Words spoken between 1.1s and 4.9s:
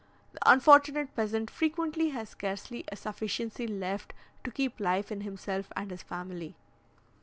peasant frequently has scarcely a sufficiency left to keep